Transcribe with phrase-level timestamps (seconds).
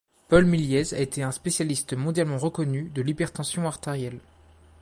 [0.29, 4.19] Paul Milliez a été un spécialiste mondialement reconnu de l'hypertension artérielle.